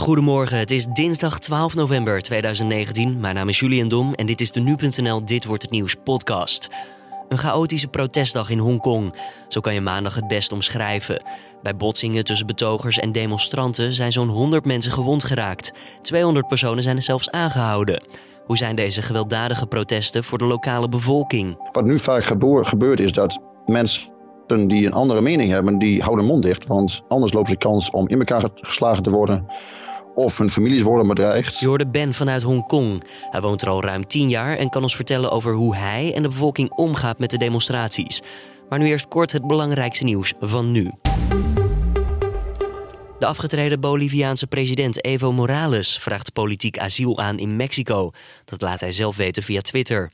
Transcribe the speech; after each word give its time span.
Goedemorgen, 0.00 0.58
het 0.58 0.70
is 0.70 0.86
dinsdag 0.86 1.38
12 1.38 1.74
november 1.74 2.22
2019. 2.22 3.20
Mijn 3.20 3.34
naam 3.34 3.48
is 3.48 3.58
Julian 3.58 3.88
Dom 3.88 4.14
en 4.14 4.26
dit 4.26 4.40
is 4.40 4.52
de 4.52 4.60
Nu.nl 4.60 5.24
Dit 5.24 5.44
Wordt 5.44 5.62
Het 5.62 5.70
Nieuws 5.70 5.96
podcast. 6.04 6.68
Een 7.28 7.38
chaotische 7.38 7.88
protestdag 7.88 8.50
in 8.50 8.58
Hongkong. 8.58 9.14
Zo 9.48 9.60
kan 9.60 9.74
je 9.74 9.80
maandag 9.80 10.14
het 10.14 10.26
best 10.28 10.52
omschrijven. 10.52 11.22
Bij 11.62 11.76
botsingen 11.76 12.24
tussen 12.24 12.46
betogers 12.46 12.98
en 12.98 13.12
demonstranten 13.12 13.92
zijn 13.92 14.12
zo'n 14.12 14.28
100 14.28 14.64
mensen 14.64 14.92
gewond 14.92 15.24
geraakt. 15.24 15.72
200 16.02 16.48
personen 16.48 16.82
zijn 16.82 16.96
er 16.96 17.02
zelfs 17.02 17.30
aangehouden. 17.30 18.02
Hoe 18.46 18.56
zijn 18.56 18.76
deze 18.76 19.02
gewelddadige 19.02 19.66
protesten 19.66 20.24
voor 20.24 20.38
de 20.38 20.44
lokale 20.44 20.88
bevolking? 20.88 21.70
Wat 21.72 21.84
nu 21.84 21.98
vaak 21.98 22.24
gebeurt 22.24 23.00
is 23.00 23.12
dat 23.12 23.38
mensen 23.66 24.10
die 24.66 24.86
een 24.86 24.92
andere 24.92 25.20
mening 25.20 25.50
hebben, 25.50 25.78
die 25.78 26.02
houden 26.02 26.24
mond 26.24 26.42
dicht. 26.42 26.66
Want 26.66 27.02
anders 27.08 27.32
lopen 27.32 27.50
ze 27.50 27.56
kans 27.56 27.90
om 27.90 28.08
in 28.08 28.18
elkaar 28.18 28.48
geslagen 28.54 29.02
te 29.02 29.10
worden 29.10 29.46
of 30.20 30.38
hun 30.38 30.50
families 30.50 30.82
worden 30.82 31.06
bedreigd. 31.06 31.58
Je 31.58 31.86
Ben 31.86 32.14
vanuit 32.14 32.42
Hongkong. 32.42 33.02
Hij 33.30 33.40
woont 33.40 33.62
er 33.62 33.68
al 33.68 33.82
ruim 33.82 34.06
tien 34.06 34.28
jaar 34.28 34.56
en 34.56 34.68
kan 34.68 34.82
ons 34.82 34.96
vertellen 34.96 35.30
over 35.30 35.54
hoe 35.54 35.76
hij 35.76 36.14
en 36.14 36.22
de 36.22 36.28
bevolking 36.28 36.70
omgaat 36.70 37.18
met 37.18 37.30
de 37.30 37.38
demonstraties. 37.38 38.22
Maar 38.68 38.78
nu 38.78 38.86
eerst 38.86 39.08
kort 39.08 39.32
het 39.32 39.46
belangrijkste 39.46 40.04
nieuws 40.04 40.32
van 40.40 40.72
nu. 40.72 40.90
De 43.18 43.26
afgetreden 43.26 43.80
Boliviaanse 43.80 44.46
president 44.46 45.04
Evo 45.04 45.32
Morales 45.32 45.98
vraagt 45.98 46.32
politiek 46.32 46.78
asiel 46.78 47.18
aan 47.18 47.38
in 47.38 47.56
Mexico. 47.56 48.10
Dat 48.44 48.60
laat 48.60 48.80
hij 48.80 48.92
zelf 48.92 49.16
weten 49.16 49.42
via 49.42 49.60
Twitter. 49.60 50.10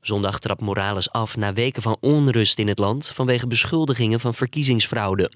Zondag 0.00 0.38
trapt 0.38 0.60
Morales 0.60 1.12
af 1.12 1.36
na 1.36 1.52
weken 1.52 1.82
van 1.82 1.96
onrust 2.00 2.58
in 2.58 2.68
het 2.68 2.78
land 2.78 3.12
vanwege 3.14 3.46
beschuldigingen 3.46 4.20
van 4.20 4.34
verkiezingsfraude. 4.34 5.30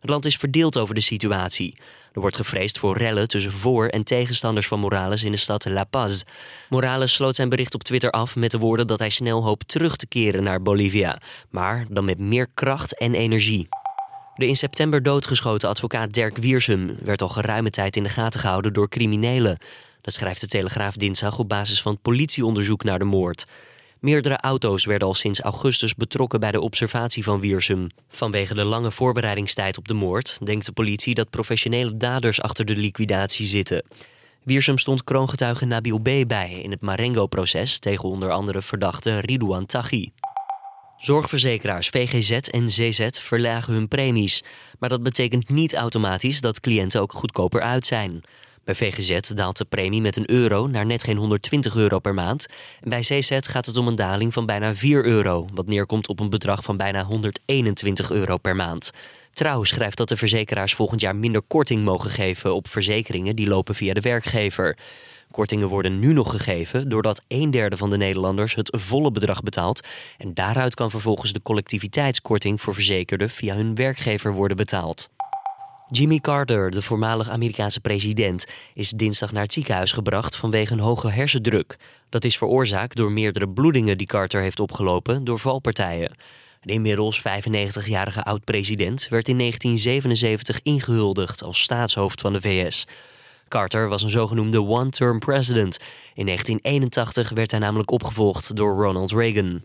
Het 0.00 0.10
land 0.10 0.24
is 0.24 0.36
verdeeld 0.36 0.78
over 0.78 0.94
de 0.94 1.00
situatie. 1.00 1.76
Er 2.12 2.20
wordt 2.20 2.36
gevreesd 2.36 2.78
voor 2.78 2.98
rellen 2.98 3.28
tussen 3.28 3.52
voor- 3.52 3.88
en 3.88 4.04
tegenstanders 4.04 4.66
van 4.66 4.80
Morales 4.80 5.22
in 5.22 5.32
de 5.32 5.38
stad 5.38 5.64
La 5.64 5.84
Paz. 5.84 6.22
Morales 6.68 7.12
sloot 7.12 7.34
zijn 7.34 7.48
bericht 7.48 7.74
op 7.74 7.82
Twitter 7.82 8.10
af 8.10 8.36
met 8.36 8.50
de 8.50 8.58
woorden 8.58 8.86
dat 8.86 8.98
hij 8.98 9.10
snel 9.10 9.44
hoopt 9.44 9.68
terug 9.68 9.96
te 9.96 10.06
keren 10.06 10.42
naar 10.42 10.62
Bolivia, 10.62 11.20
maar 11.50 11.86
dan 11.90 12.04
met 12.04 12.18
meer 12.18 12.48
kracht 12.54 12.98
en 12.98 13.14
energie. 13.14 13.68
De 14.34 14.46
in 14.46 14.56
september 14.56 15.02
doodgeschoten 15.02 15.68
advocaat 15.68 16.12
Dirk 16.12 16.36
Wiersum 16.36 16.96
werd 17.00 17.22
al 17.22 17.28
geruime 17.28 17.70
tijd 17.70 17.96
in 17.96 18.02
de 18.02 18.08
gaten 18.08 18.40
gehouden 18.40 18.72
door 18.72 18.88
criminelen. 18.88 19.58
Dat 20.00 20.14
schrijft 20.14 20.40
de 20.40 20.46
Telegraaf 20.46 20.94
dinsdag 20.94 21.38
op 21.38 21.48
basis 21.48 21.82
van 21.82 22.00
politieonderzoek 22.00 22.84
naar 22.84 22.98
de 22.98 23.04
moord. 23.04 23.46
Meerdere 24.00 24.36
auto's 24.36 24.84
werden 24.84 25.08
al 25.08 25.14
sinds 25.14 25.40
augustus 25.40 25.94
betrokken 25.94 26.40
bij 26.40 26.52
de 26.52 26.60
observatie 26.60 27.24
van 27.24 27.40
Wiersum. 27.40 27.86
Vanwege 28.08 28.54
de 28.54 28.64
lange 28.64 28.90
voorbereidingstijd 28.90 29.78
op 29.78 29.88
de 29.88 29.94
moord 29.94 30.38
denkt 30.44 30.66
de 30.66 30.72
politie 30.72 31.14
dat 31.14 31.30
professionele 31.30 31.96
daders 31.96 32.42
achter 32.42 32.64
de 32.64 32.76
liquidatie 32.76 33.46
zitten. 33.46 33.82
Wiersum 34.42 34.78
stond 34.78 35.04
kroongetuige 35.04 35.64
Nabil 35.64 35.98
B. 35.98 36.08
bij 36.26 36.60
in 36.62 36.70
het 36.70 36.80
Marengo-proces 36.80 37.78
tegen 37.78 38.08
onder 38.08 38.30
andere 38.30 38.62
verdachte 38.62 39.18
Ridouan 39.18 39.66
Taghi. 39.66 40.10
Zorgverzekeraars 40.96 41.88
VGZ 41.88 42.30
en 42.30 42.70
ZZ 42.70 43.08
verlagen 43.10 43.72
hun 43.72 43.88
premies. 43.88 44.44
Maar 44.78 44.88
dat 44.88 45.02
betekent 45.02 45.48
niet 45.48 45.74
automatisch 45.74 46.40
dat 46.40 46.60
cliënten 46.60 47.00
ook 47.00 47.12
goedkoper 47.12 47.60
uit 47.60 47.86
zijn. 47.86 48.22
Bij 48.68 48.76
VGZ 48.76 49.20
daalt 49.20 49.56
de 49.56 49.64
premie 49.64 50.00
met 50.00 50.16
een 50.16 50.30
euro 50.30 50.66
naar 50.66 50.86
net 50.86 51.04
geen 51.04 51.16
120 51.16 51.76
euro 51.76 51.98
per 51.98 52.14
maand. 52.14 52.46
En 52.80 52.90
bij 52.90 53.00
CZ 53.00 53.38
gaat 53.40 53.66
het 53.66 53.76
om 53.76 53.88
een 53.88 53.96
daling 53.96 54.32
van 54.32 54.46
bijna 54.46 54.74
4 54.74 55.04
euro, 55.04 55.46
wat 55.54 55.66
neerkomt 55.66 56.08
op 56.08 56.20
een 56.20 56.30
bedrag 56.30 56.64
van 56.64 56.76
bijna 56.76 57.04
121 57.04 58.10
euro 58.10 58.36
per 58.36 58.56
maand. 58.56 58.90
Trouw 59.32 59.64
schrijft 59.64 59.96
dat 59.96 60.08
de 60.08 60.16
verzekeraars 60.16 60.74
volgend 60.74 61.00
jaar 61.00 61.16
minder 61.16 61.42
korting 61.42 61.84
mogen 61.84 62.10
geven 62.10 62.54
op 62.54 62.68
verzekeringen 62.68 63.36
die 63.36 63.48
lopen 63.48 63.74
via 63.74 63.94
de 63.94 64.00
werkgever. 64.00 64.76
Kortingen 65.30 65.68
worden 65.68 65.98
nu 65.98 66.12
nog 66.12 66.30
gegeven 66.30 66.88
doordat 66.88 67.22
een 67.28 67.50
derde 67.50 67.76
van 67.76 67.90
de 67.90 67.96
Nederlanders 67.96 68.54
het 68.54 68.76
volle 68.76 69.10
bedrag 69.10 69.42
betaalt. 69.42 69.86
En 70.18 70.34
daaruit 70.34 70.74
kan 70.74 70.90
vervolgens 70.90 71.32
de 71.32 71.42
collectiviteitskorting 71.42 72.60
voor 72.60 72.74
verzekerden 72.74 73.30
via 73.30 73.54
hun 73.54 73.74
werkgever 73.74 74.32
worden 74.32 74.56
betaald. 74.56 75.08
Jimmy 75.90 76.18
Carter, 76.18 76.70
de 76.70 76.82
voormalig 76.82 77.28
Amerikaanse 77.28 77.80
president, 77.80 78.46
is 78.74 78.90
dinsdag 78.90 79.32
naar 79.32 79.42
het 79.42 79.52
ziekenhuis 79.52 79.92
gebracht 79.92 80.36
vanwege 80.36 80.72
een 80.72 80.78
hoge 80.78 81.10
hersendruk. 81.10 81.76
Dat 82.08 82.24
is 82.24 82.38
veroorzaakt 82.38 82.96
door 82.96 83.12
meerdere 83.12 83.48
bloedingen 83.48 83.98
die 83.98 84.06
Carter 84.06 84.40
heeft 84.40 84.60
opgelopen 84.60 85.24
door 85.24 85.38
valpartijen. 85.38 86.16
De 86.62 86.72
inmiddels 86.72 87.20
95-jarige 87.20 88.24
oud-president 88.24 89.08
werd 89.08 89.28
in 89.28 89.38
1977 89.38 90.60
ingehuldigd 90.62 91.42
als 91.42 91.62
staatshoofd 91.62 92.20
van 92.20 92.32
de 92.32 92.40
VS. 92.40 92.86
Carter 93.48 93.88
was 93.88 94.02
een 94.02 94.10
zogenoemde 94.10 94.62
one-term 94.62 95.18
president. 95.18 95.78
In 96.14 96.24
1981 96.24 97.30
werd 97.30 97.50
hij 97.50 97.60
namelijk 97.60 97.90
opgevolgd 97.90 98.56
door 98.56 98.82
Ronald 98.82 99.12
Reagan. 99.12 99.62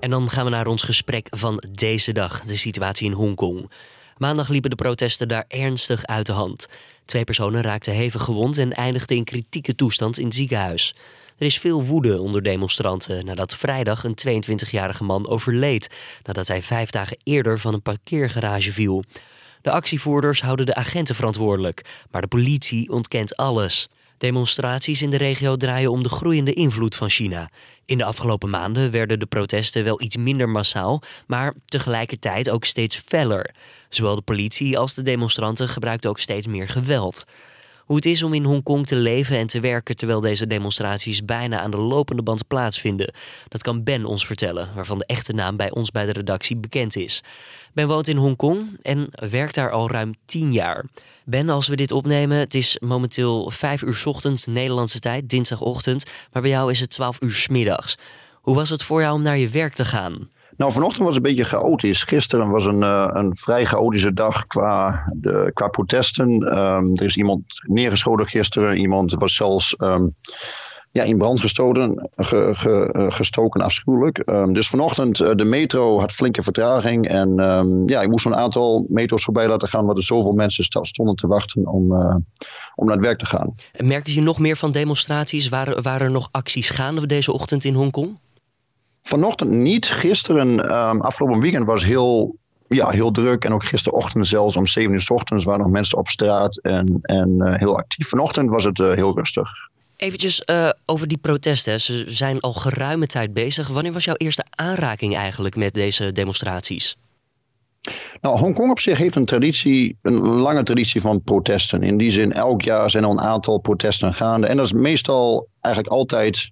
En 0.00 0.10
dan 0.10 0.30
gaan 0.30 0.44
we 0.44 0.50
naar 0.50 0.66
ons 0.66 0.82
gesprek 0.82 1.26
van 1.30 1.62
deze 1.70 2.12
dag, 2.12 2.42
de 2.44 2.56
situatie 2.56 3.06
in 3.06 3.12
Hongkong. 3.12 3.70
Maandag 4.16 4.48
liepen 4.48 4.70
de 4.70 4.76
protesten 4.76 5.28
daar 5.28 5.44
ernstig 5.48 6.06
uit 6.06 6.26
de 6.26 6.32
hand. 6.32 6.66
Twee 7.04 7.24
personen 7.24 7.62
raakten 7.62 7.92
hevig 7.92 8.22
gewond 8.22 8.58
en 8.58 8.72
eindigden 8.72 9.16
in 9.16 9.24
kritieke 9.24 9.74
toestand 9.74 10.18
in 10.18 10.24
het 10.24 10.34
ziekenhuis. 10.34 10.94
Er 11.38 11.46
is 11.46 11.58
veel 11.58 11.84
woede 11.84 12.20
onder 12.20 12.42
demonstranten 12.42 13.24
nadat 13.24 13.56
vrijdag 13.56 14.04
een 14.04 14.44
22-jarige 14.44 15.04
man 15.04 15.28
overleed 15.28 15.90
nadat 16.22 16.48
hij 16.48 16.62
vijf 16.62 16.90
dagen 16.90 17.18
eerder 17.22 17.58
van 17.58 17.74
een 17.74 17.82
parkeergarage 17.82 18.72
viel. 18.72 19.04
De 19.62 19.70
actievoerders 19.70 20.42
houden 20.42 20.66
de 20.66 20.74
agenten 20.74 21.14
verantwoordelijk, 21.14 22.04
maar 22.10 22.20
de 22.20 22.28
politie 22.28 22.90
ontkent 22.90 23.36
alles. 23.36 23.88
Demonstraties 24.20 25.02
in 25.02 25.10
de 25.10 25.16
regio 25.16 25.56
draaien 25.56 25.90
om 25.90 26.02
de 26.02 26.08
groeiende 26.08 26.52
invloed 26.52 26.96
van 26.96 27.08
China. 27.08 27.50
In 27.84 27.98
de 27.98 28.04
afgelopen 28.04 28.50
maanden 28.50 28.90
werden 28.90 29.18
de 29.18 29.26
protesten 29.26 29.84
wel 29.84 30.02
iets 30.02 30.16
minder 30.16 30.48
massaal, 30.48 31.02
maar 31.26 31.54
tegelijkertijd 31.64 32.50
ook 32.50 32.64
steeds 32.64 33.02
feller. 33.06 33.54
Zowel 33.88 34.14
de 34.14 34.20
politie 34.20 34.78
als 34.78 34.94
de 34.94 35.02
demonstranten 35.02 35.68
gebruikten 35.68 36.10
ook 36.10 36.18
steeds 36.18 36.46
meer 36.46 36.68
geweld. 36.68 37.24
Hoe 37.90 37.98
het 37.98 38.08
is 38.08 38.22
om 38.22 38.34
in 38.34 38.44
Hongkong 38.44 38.86
te 38.86 38.96
leven 38.96 39.36
en 39.36 39.46
te 39.46 39.60
werken 39.60 39.96
terwijl 39.96 40.20
deze 40.20 40.46
demonstraties 40.46 41.24
bijna 41.24 41.60
aan 41.60 41.70
de 41.70 41.76
lopende 41.76 42.22
band 42.22 42.46
plaatsvinden, 42.46 43.12
dat 43.48 43.62
kan 43.62 43.84
Ben 43.84 44.04
ons 44.04 44.26
vertellen, 44.26 44.68
waarvan 44.74 44.98
de 44.98 45.06
echte 45.06 45.32
naam 45.32 45.56
bij 45.56 45.70
ons 45.70 45.90
bij 45.90 46.06
de 46.06 46.12
redactie 46.12 46.56
bekend 46.56 46.96
is. 46.96 47.22
Ben 47.72 47.88
woont 47.88 48.08
in 48.08 48.16
Hongkong 48.16 48.78
en 48.82 49.08
werkt 49.30 49.54
daar 49.54 49.70
al 49.70 49.90
ruim 49.90 50.14
tien 50.24 50.52
jaar. 50.52 50.84
Ben, 51.24 51.48
als 51.48 51.68
we 51.68 51.76
dit 51.76 51.92
opnemen, 51.92 52.36
het 52.36 52.54
is 52.54 52.78
momenteel 52.80 53.50
vijf 53.50 53.82
uur 53.82 54.02
ochtends 54.04 54.46
Nederlandse 54.46 54.98
tijd, 54.98 55.28
dinsdagochtend, 55.28 56.04
maar 56.32 56.42
bij 56.42 56.50
jou 56.50 56.70
is 56.70 56.80
het 56.80 56.90
twaalf 56.90 57.20
uur 57.20 57.46
middags. 57.50 57.98
Hoe 58.34 58.54
was 58.54 58.70
het 58.70 58.82
voor 58.82 59.00
jou 59.00 59.14
om 59.14 59.22
naar 59.22 59.38
je 59.38 59.48
werk 59.48 59.74
te 59.74 59.84
gaan? 59.84 60.28
Nou, 60.60 60.72
vanochtend 60.72 61.04
was 61.04 61.14
het 61.14 61.24
een 61.24 61.30
beetje 61.34 61.56
chaotisch. 61.56 62.04
Gisteren 62.04 62.50
was 62.50 62.66
een, 62.66 62.80
uh, 62.80 63.08
een 63.12 63.36
vrij 63.36 63.64
chaotische 63.64 64.12
dag 64.12 64.46
qua, 64.46 65.04
de, 65.16 65.50
qua 65.54 65.68
protesten. 65.68 66.58
Um, 66.58 66.96
er 66.96 67.04
is 67.04 67.16
iemand 67.16 67.42
neergeschoten 67.66 68.26
gisteren. 68.26 68.76
Iemand 68.76 69.14
was 69.14 69.34
zelfs 69.34 69.74
um, 69.78 70.16
ja, 70.90 71.02
in 71.02 71.18
brand 71.18 71.40
gestoten, 71.40 72.10
ge, 72.16 72.92
uh, 72.96 73.10
gestoken, 73.10 73.60
afschuwelijk. 73.60 74.22
Um, 74.26 74.52
dus 74.52 74.68
vanochtend, 74.68 75.20
uh, 75.20 75.34
de 75.34 75.44
metro 75.44 75.98
had 75.98 76.12
flinke 76.12 76.42
vertraging. 76.42 77.08
En 77.08 77.34
ja, 77.86 78.00
ik 78.00 78.08
moest 78.08 78.26
een 78.26 78.36
aantal 78.36 78.86
metro's 78.88 79.24
voorbij 79.24 79.48
laten 79.48 79.68
gaan, 79.68 79.86
waar 79.86 79.96
er 79.96 80.02
zoveel 80.02 80.32
mensen 80.32 80.64
stonden 80.82 81.16
te 81.16 81.26
wachten 81.26 81.66
om, 81.66 81.92
om 82.74 82.86
naar 82.86 82.96
het 82.96 83.04
werk 83.04 83.18
te 83.18 83.26
gaan. 83.26 83.54
Merkte 83.78 84.14
je 84.14 84.20
nog 84.20 84.38
meer 84.38 84.56
van 84.56 84.72
demonstraties? 84.72 85.48
Waren, 85.48 85.82
waren 85.82 86.06
er 86.06 86.12
nog 86.12 86.28
acties 86.30 86.70
gaande 86.70 87.06
deze 87.06 87.32
ochtend 87.32 87.64
in 87.64 87.74
Hongkong? 87.74 88.18
Vanochtend 89.02 89.50
niet. 89.50 89.86
Gisteren, 89.86 90.48
um, 90.88 91.00
afgelopen 91.00 91.40
weekend 91.40 91.66
was 91.66 91.84
heel, 91.84 92.36
ja, 92.68 92.88
heel 92.88 93.10
druk. 93.10 93.44
En 93.44 93.52
ook 93.52 93.64
gisterochtend 93.64 94.26
zelfs 94.26 94.56
om 94.56 94.66
7 94.66 94.92
uur 94.92 95.00
s 95.00 95.10
ochtends 95.10 95.44
waren 95.44 95.60
nog 95.60 95.70
mensen 95.70 95.98
op 95.98 96.08
straat 96.08 96.56
en, 96.56 96.98
en 97.02 97.34
uh, 97.38 97.54
heel 97.54 97.76
actief. 97.76 98.08
Vanochtend 98.08 98.50
was 98.50 98.64
het 98.64 98.78
uh, 98.78 98.94
heel 98.94 99.16
rustig. 99.16 99.48
Eventjes 99.96 100.42
uh, 100.50 100.68
over 100.86 101.08
die 101.08 101.18
protesten. 101.18 101.80
Ze 101.80 102.04
zijn 102.06 102.40
al 102.40 102.52
geruime 102.52 103.06
tijd 103.06 103.32
bezig. 103.32 103.68
Wanneer 103.68 103.92
was 103.92 104.04
jouw 104.04 104.14
eerste 104.14 104.44
aanraking 104.50 105.16
eigenlijk 105.16 105.56
met 105.56 105.74
deze 105.74 106.12
demonstraties? 106.12 106.96
Nou, 108.20 108.38
Hongkong 108.38 108.70
op 108.70 108.80
zich 108.80 108.98
heeft 108.98 109.14
een 109.14 109.24
traditie, 109.24 109.96
een 110.02 110.18
lange 110.18 110.62
traditie 110.62 111.00
van 111.00 111.22
protesten. 111.22 111.82
In 111.82 111.96
die 111.96 112.10
zin, 112.10 112.32
elk 112.32 112.62
jaar 112.62 112.90
zijn 112.90 113.04
er 113.04 113.10
een 113.10 113.20
aantal 113.20 113.58
protesten 113.58 114.14
gaande. 114.14 114.46
En 114.46 114.56
dat 114.56 114.66
is 114.66 114.72
meestal 114.72 115.48
eigenlijk 115.60 115.94
altijd 115.94 116.50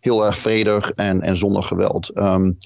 heel 0.00 0.24
erg 0.24 0.38
vredig 0.38 0.90
en, 0.90 1.20
en 1.20 1.36
zonder 1.36 1.62
geweld. 1.62 2.16
Um, 2.16 2.56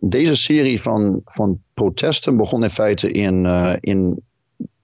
deze 0.00 0.36
serie 0.36 0.82
van, 0.82 1.20
van 1.24 1.58
protesten 1.74 2.36
begon 2.36 2.62
in 2.62 2.70
feite 2.70 3.10
in, 3.10 3.44
uh, 3.44 3.72
in 3.80 4.22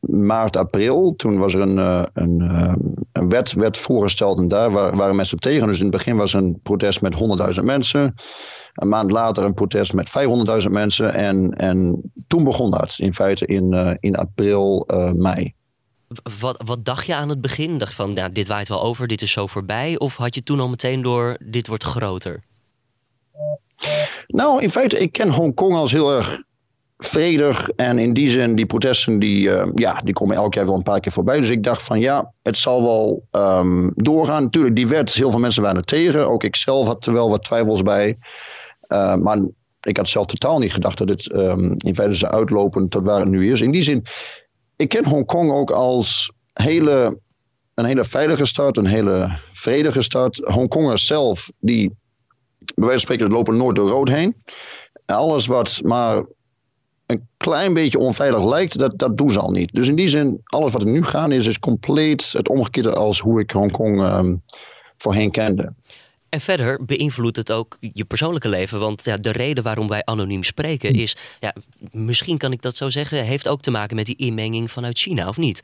maart, 0.01 0.57
april. 0.57 1.15
Toen 1.17 1.39
was 1.39 1.55
er 1.55 1.61
een, 1.61 1.77
uh, 1.77 2.03
een, 2.13 2.41
uh, 2.41 2.75
een 3.13 3.29
wet, 3.29 3.53
wet 3.53 3.77
voorgesteld 3.77 4.39
en 4.39 4.49
daar 4.49 4.71
waren 4.71 5.17
mensen 5.17 5.39
tegen. 5.39 5.67
Dus 5.67 5.77
in 5.77 5.83
het 5.83 5.97
begin 5.97 6.17
was 6.17 6.33
een 6.33 6.59
protest 6.63 7.03
met 7.03 7.15
100.000 7.59 7.65
mensen. 7.65 8.15
Een 8.75 8.89
maand 8.89 9.11
later 9.11 9.45
een 9.45 9.55
protest 9.55 9.93
met 9.93 10.11
500.000 10.65 10.71
mensen. 10.71 11.15
En, 11.15 11.51
en 11.51 12.03
toen 12.27 12.45
begon 12.45 12.71
dat 12.71 12.95
in 12.99 13.15
feite 13.15 13.47
in, 13.47 13.97
in 14.01 14.17
april, 14.17 14.89
mei. 15.17 15.55
Wat, 16.41 16.63
wat 16.65 16.85
dacht 16.85 17.07
je 17.07 17.15
aan 17.15 17.29
het 17.29 17.41
begin? 17.41 17.79
Dacht 17.79 17.95
van, 17.95 18.13
nou, 18.13 18.33
dit 18.33 18.49
waait 18.49 18.69
wel 18.69 18.83
over, 18.83 19.07
dit 19.07 19.23
is 19.23 19.33
zo 19.33 19.47
voorbij? 19.47 19.99
Of 19.99 20.17
had 20.17 20.35
je 20.35 20.43
toen 20.43 20.61
al 20.61 20.69
meteen 20.69 21.03
door, 21.03 21.37
dit 21.45 21.67
wordt 21.67 21.85
groter? 21.85 22.43
Nou, 24.27 24.63
in 24.63 24.71
feite, 24.71 24.99
ik 24.99 25.13
ken 25.13 25.31
Hongkong 25.31 25.75
als 25.75 25.93
heel 25.93 26.17
erg 26.17 26.43
vredig. 26.99 27.69
En 27.69 27.99
in 27.99 28.13
die 28.13 28.29
zin, 28.29 28.55
die 28.55 28.67
protesten, 28.67 29.19
die, 29.19 29.49
uh, 29.49 29.67
ja, 29.75 30.01
die 30.05 30.15
komen 30.15 30.37
elk 30.37 30.55
jaar 30.55 30.67
wel 30.67 30.75
een 30.75 30.83
paar 30.83 31.01
keer 31.01 31.13
voorbij. 31.13 31.41
Dus 31.41 31.51
ik 31.51 31.63
dacht 31.63 31.83
van 31.83 32.01
ja, 32.01 32.33
het 32.43 32.59
zal 32.59 32.83
wel 32.83 33.27
um, 33.31 33.93
doorgaan. 33.95 34.43
Natuurlijk, 34.43 34.77
die 34.77 34.89
wet, 34.89 35.13
heel 35.13 35.31
veel 35.31 35.41
mensen 35.41 35.63
waren 35.63 35.77
er 35.77 35.85
tegen. 35.85 36.29
Ook 36.29 36.45
ik 36.45 36.57
zelf 36.57 36.87
had 36.87 37.07
er 37.07 37.13
wel 37.13 37.31
wat 37.31 37.45
twijfels 37.45 37.83
bij. 37.83 38.19
Uh, 38.89 39.15
maar 39.15 39.39
ik 39.81 39.97
had 39.97 40.09
zelf 40.09 40.27
totaal 40.27 40.59
niet 40.59 40.73
gedacht 40.73 40.99
dat 40.99 41.09
het 41.09 41.33
um, 41.33 41.75
in 41.79 41.95
feite 41.95 42.15
zou 42.15 42.33
uitlopen 42.33 42.89
tot 42.89 43.05
waar 43.05 43.21
het 43.21 43.29
nu 43.29 43.51
is. 43.51 43.61
In 43.61 43.71
die 43.71 43.83
zin, 43.83 44.05
ik 44.85 44.91
ken 44.91 45.07
Hongkong 45.07 45.51
ook 45.53 45.71
als 45.71 46.33
hele, 46.53 47.19
een 47.75 47.85
hele 47.85 48.05
veilige 48.05 48.45
stad, 48.45 48.77
een 48.77 48.87
hele 48.87 49.39
vredige 49.51 50.03
stad. 50.03 50.37
Hongkongers 50.37 51.07
zelf, 51.07 51.51
die 51.61 51.89
bij 52.59 52.87
wijze 52.87 52.91
van 52.91 52.99
spreken 52.99 53.31
lopen 53.31 53.57
nooit 53.57 53.77
door 53.77 53.89
rood 53.89 54.09
heen. 54.09 54.43
Alles 55.07 55.47
wat 55.47 55.81
maar 55.83 56.25
een 57.07 57.29
klein 57.37 57.75
beetje 57.75 57.99
onveilig 57.99 58.45
lijkt, 58.45 58.79
dat, 58.79 58.99
dat 58.99 59.17
doen 59.17 59.31
ze 59.31 59.41
al 59.41 59.51
niet. 59.51 59.73
Dus 59.73 59.89
in 59.89 59.95
die 59.95 60.09
zin, 60.09 60.41
alles 60.45 60.73
wat 60.73 60.83
er 60.83 60.89
nu 60.89 61.03
gaan 61.03 61.33
is, 61.33 61.47
is 61.47 61.59
compleet 61.59 62.33
het 62.33 62.49
omgekeerde 62.49 62.95
als 62.95 63.21
hoe 63.21 63.41
ik 63.41 63.51
Hongkong 63.51 64.03
um, 64.03 64.43
voorheen 64.97 65.31
kende. 65.31 65.73
En 66.35 66.41
verder 66.41 66.85
beïnvloedt 66.85 67.37
het 67.37 67.53
ook 67.53 67.77
je 67.81 68.05
persoonlijke 68.05 68.49
leven. 68.49 68.81
Want 68.81 69.05
ja, 69.05 69.17
de 69.17 69.33
reden 69.33 69.65
waarom 69.65 69.89
wij 69.89 70.05
anoniem 70.05 70.43
spreken 70.43 70.95
is, 70.95 71.17
ja, 71.41 71.55
misschien 71.93 72.39
kan 72.39 72.53
ik 72.53 72.63
dat 72.63 72.77
zo 72.77 72.91
zeggen, 72.91 73.25
heeft 73.25 73.49
ook 73.49 73.61
te 73.61 73.71
maken 73.71 73.97
met 73.97 74.07
die 74.07 74.17
inmenging 74.17 74.71
vanuit 74.71 74.99
China, 74.99 75.29
of 75.29 75.37
niet? 75.37 75.63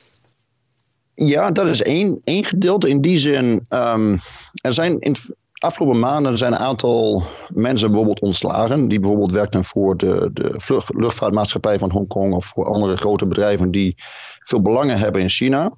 Ja, 1.15 1.51
dat 1.51 1.67
is 1.67 1.83
één, 1.83 2.21
één 2.25 2.45
gedeelte. 2.45 2.89
In 2.89 3.01
die 3.01 3.19
zin, 3.19 3.67
um, 3.69 4.19
er 4.53 4.73
zijn 4.73 5.01
in, 5.01 5.17
afgelopen 5.53 5.99
maanden 5.99 6.39
zijn 6.39 6.53
een 6.53 6.59
aantal 6.59 7.23
mensen 7.49 7.89
bijvoorbeeld 7.89 8.21
ontslagen. 8.21 8.89
Die 8.89 9.01
bijvoorbeeld 9.01 9.33
werkten 9.33 9.65
voor 9.65 9.97
de, 9.97 10.31
de 10.33 10.55
vlucht, 10.57 10.95
luchtvaartmaatschappij 10.95 11.79
van 11.79 11.91
Hongkong 11.91 12.35
of 12.35 12.45
voor 12.45 12.67
andere 12.67 12.97
grote 12.97 13.27
bedrijven 13.27 13.71
die 13.71 13.95
veel 14.39 14.63
belangen 14.63 14.99
hebben 14.99 15.21
in 15.21 15.29
China. 15.29 15.73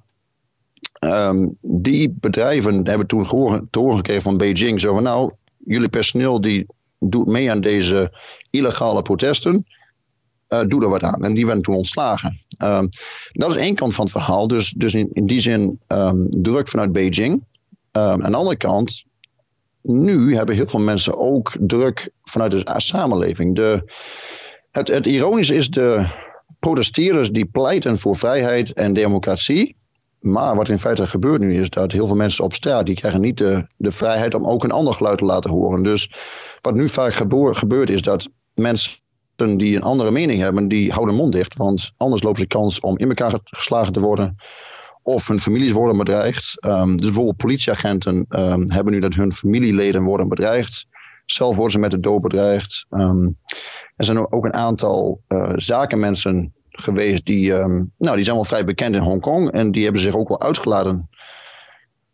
Um, 1.03 1.57
die 1.61 2.09
bedrijven 2.19 2.87
hebben 2.87 3.07
toen 3.07 3.23
te 3.69 3.79
horen 3.79 3.95
gekregen 3.95 4.21
van 4.21 4.37
Beijing. 4.37 4.79
Zo 4.79 4.93
van 4.93 5.03
nou, 5.03 5.31
jullie 5.65 5.89
personeel 5.89 6.41
die 6.41 6.65
doet 6.99 7.27
mee 7.27 7.51
aan 7.51 7.61
deze 7.61 8.13
illegale 8.49 9.01
protesten. 9.01 9.65
Uh, 10.49 10.61
doe 10.67 10.83
er 10.83 10.89
wat 10.89 11.03
aan. 11.03 11.23
En 11.23 11.33
die 11.33 11.45
werden 11.45 11.63
toen 11.63 11.75
ontslagen. 11.75 12.37
Um, 12.63 12.89
dat 13.31 13.49
is 13.49 13.55
één 13.55 13.75
kant 13.75 13.93
van 13.93 14.03
het 14.03 14.13
verhaal. 14.13 14.47
Dus, 14.47 14.73
dus 14.77 14.93
in, 14.93 15.09
in 15.13 15.25
die 15.25 15.41
zin 15.41 15.79
um, 15.87 16.27
druk 16.29 16.67
vanuit 16.67 16.91
Beijing. 16.91 17.43
aan 17.91 18.19
de 18.19 18.37
andere 18.37 18.57
kant 18.57 19.03
nu 19.81 20.35
hebben 20.35 20.55
heel 20.55 20.67
veel 20.67 20.79
mensen 20.79 21.17
ook 21.17 21.51
druk 21.59 22.09
vanuit 22.23 22.51
de 22.51 22.63
samenleving. 22.75 23.55
De, 23.55 23.93
het, 24.71 24.87
het 24.87 25.05
ironische 25.05 25.55
is 25.55 25.69
de 25.69 26.07
protesteerders 26.59 27.29
die 27.29 27.45
pleiten 27.45 27.99
voor 27.99 28.15
vrijheid 28.15 28.73
en 28.73 28.93
democratie. 28.93 29.75
Maar 30.23 30.55
wat 30.55 30.69
in 30.69 30.79
feite 30.79 31.07
gebeurt 31.07 31.41
nu 31.41 31.59
is 31.59 31.69
dat 31.69 31.91
heel 31.91 32.07
veel 32.07 32.15
mensen 32.15 32.43
op 32.43 32.53
straat 32.53 32.85
die 32.85 32.95
krijgen 32.95 33.21
niet 33.21 33.37
de, 33.37 33.67
de 33.77 33.91
vrijheid 33.91 34.33
om 34.33 34.45
ook 34.45 34.63
een 34.63 34.71
ander 34.71 34.93
geluid 34.93 35.17
te 35.17 35.25
laten 35.25 35.51
horen. 35.51 35.83
Dus 35.83 36.11
wat 36.61 36.75
nu 36.75 36.89
vaak 36.89 37.13
gebeurt 37.13 37.89
is 37.89 38.01
dat 38.01 38.29
mensen 38.53 39.01
die 39.35 39.75
een 39.75 39.81
andere 39.81 40.11
mening 40.11 40.39
hebben, 40.39 40.67
die 40.67 40.91
houden 40.91 41.15
mond 41.15 41.31
dicht. 41.31 41.57
Want 41.57 41.91
anders 41.97 42.23
lopen 42.23 42.39
ze 42.39 42.47
kans 42.47 42.79
om 42.79 42.97
in 42.97 43.07
elkaar 43.07 43.39
geslagen 43.43 43.93
te 43.93 43.99
worden 43.99 44.35
of 45.01 45.27
hun 45.27 45.39
families 45.39 45.71
worden 45.71 45.97
bedreigd. 45.97 46.65
Um, 46.65 46.95
dus 46.95 47.05
bijvoorbeeld 47.05 47.37
politieagenten 47.37 48.25
um, 48.29 48.71
hebben 48.71 48.93
nu 48.93 48.99
dat 48.99 49.13
hun 49.13 49.33
familieleden 49.33 50.03
worden 50.03 50.27
bedreigd. 50.27 50.85
Zelf 51.25 51.55
worden 51.55 51.73
ze 51.73 51.79
met 51.79 51.91
de 51.91 51.99
dood 51.99 52.21
bedreigd. 52.21 52.85
Um, 52.89 53.37
er 53.95 54.05
zijn 54.05 54.31
ook 54.31 54.45
een 54.45 54.53
aantal 54.53 55.21
uh, 55.27 55.53
zakenmensen 55.55 56.53
geweest 56.73 57.25
die, 57.25 57.51
nou, 57.97 58.15
die 58.15 58.23
zijn 58.23 58.35
wel 58.35 58.45
vrij 58.45 58.65
bekend 58.65 58.95
in 58.95 59.01
Hongkong. 59.01 59.51
En 59.51 59.71
die 59.71 59.83
hebben 59.83 60.01
zich 60.01 60.15
ook 60.15 60.27
wel 60.27 60.41
uitgelaten 60.41 61.09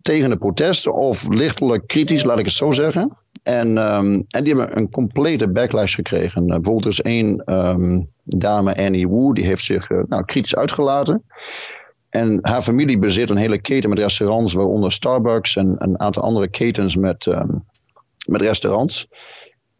tegen 0.01 0.29
de 0.29 0.37
protesten. 0.37 0.93
Of 0.93 1.27
lichtelijk 1.27 1.87
kritisch, 1.87 2.23
laat 2.23 2.39
ik 2.39 2.45
het 2.45 2.53
zo 2.53 2.71
zeggen. 2.71 3.11
En, 3.43 3.77
en 4.29 4.41
die 4.41 4.55
hebben 4.55 4.77
een 4.77 4.89
complete 4.89 5.47
backlash 5.47 5.95
gekregen. 5.95 6.43
Uh, 6.43 6.49
bijvoorbeeld 6.49 6.85
er 6.85 6.91
is 6.91 7.01
één 7.01 7.43
dame, 8.23 8.75
Annie 8.75 9.07
Wu, 9.07 9.33
die 9.33 9.45
heeft 9.45 9.63
zich 9.63 9.89
uh, 9.89 9.99
nou, 10.07 10.25
kritisch 10.25 10.55
uitgelaten. 10.55 11.23
En 12.09 12.39
haar 12.41 12.61
familie 12.61 12.99
bezit 12.99 13.29
een 13.29 13.37
hele 13.37 13.61
keten 13.61 13.89
met 13.89 13.99
restaurants, 13.99 14.53
waaronder 14.53 14.91
Starbucks 14.91 15.55
en 15.55 15.75
een 15.77 15.99
aantal 15.99 16.23
andere 16.23 16.47
ketens 16.47 16.95
met, 16.95 17.27
met 18.27 18.41
restaurants. 18.41 19.07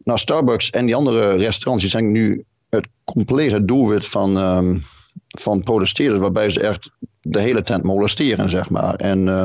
Nou, 0.04 0.18
Starbucks 0.18 0.70
en 0.70 0.86
die 0.86 0.94
andere 0.94 1.36
restaurants 1.36 1.82
die 1.82 1.90
zijn 1.90 2.10
nu 2.10 2.44
het 2.70 2.88
complete 3.04 3.64
doelwit 3.64 4.06
van, 4.06 4.36
um, 4.36 4.82
van 5.38 5.62
protesteerders, 5.62 6.20
waarbij 6.20 6.50
ze 6.50 6.60
echt 6.60 6.90
de 7.20 7.40
hele 7.40 7.62
tent 7.62 7.82
molesteren, 7.82 8.50
zeg 8.50 8.70
maar. 8.70 8.94
En 8.94 9.26
uh, 9.26 9.44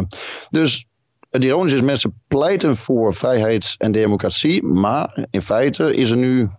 dus 0.49 0.85
het 1.29 1.43
ironische 1.43 1.77
is, 1.77 1.83
mensen 1.83 2.21
pleiten 2.27 2.75
voor 2.75 3.15
vrijheid 3.15 3.75
en 3.77 3.91
democratie, 3.91 4.63
maar 4.63 5.27
in 5.29 5.41
feite 5.41 5.95
is 5.95 6.09
er 6.09 6.17
nu 6.17 6.49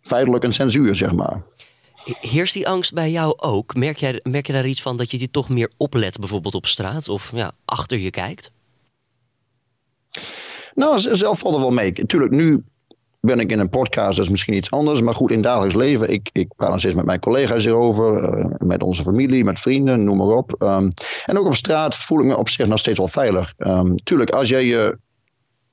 feitelijk 0.00 0.44
een 0.44 0.52
censuur, 0.52 0.94
zeg 0.94 1.12
maar. 1.12 1.42
Heerst 2.20 2.54
die 2.54 2.68
angst 2.68 2.94
bij 2.94 3.10
jou 3.10 3.38
ook? 3.38 3.74
Merk, 3.74 3.96
jij, 3.96 4.20
merk 4.22 4.46
je 4.46 4.52
daar 4.52 4.66
iets 4.66 4.82
van 4.82 4.96
dat 4.96 5.10
je 5.10 5.18
die 5.18 5.30
toch 5.30 5.48
meer 5.48 5.70
oplet, 5.76 6.18
bijvoorbeeld 6.18 6.54
op 6.54 6.66
straat 6.66 7.08
of 7.08 7.30
ja, 7.34 7.52
achter 7.64 7.98
je 7.98 8.10
kijkt? 8.10 8.50
Nou, 10.74 10.98
zelf 10.98 11.38
valt 11.38 11.54
er 11.54 11.60
wel 11.60 11.70
mee. 11.70 11.92
Tuurlijk, 11.92 12.32
nu 12.32 12.64
ben 13.26 13.40
ik 13.40 13.50
in 13.50 13.58
een 13.58 13.68
podcast, 13.68 14.16
dat 14.16 14.24
is 14.24 14.30
misschien 14.30 14.54
iets 14.54 14.70
anders. 14.70 15.00
Maar 15.00 15.14
goed, 15.14 15.30
in 15.30 15.40
dagelijks 15.40 15.74
leven, 15.74 16.10
ik, 16.10 16.30
ik 16.32 16.48
praat 16.56 16.70
nog 16.70 16.78
steeds 16.78 16.94
met 16.94 17.04
mijn 17.04 17.20
collega's 17.20 17.64
hierover. 17.64 18.38
Uh, 18.38 18.44
met 18.58 18.82
onze 18.82 19.02
familie, 19.02 19.44
met 19.44 19.60
vrienden, 19.60 20.04
noem 20.04 20.16
maar 20.16 20.26
op. 20.26 20.54
Um, 20.62 20.92
en 21.24 21.38
ook 21.38 21.46
op 21.46 21.54
straat 21.54 21.94
voel 21.94 22.20
ik 22.20 22.26
me 22.26 22.36
op 22.36 22.48
zich 22.48 22.66
nog 22.66 22.78
steeds 22.78 22.98
wel 22.98 23.08
veilig. 23.08 23.52
Um, 23.58 23.96
tuurlijk, 23.96 24.30
als 24.30 24.48
jij 24.48 24.64
je 24.64 24.98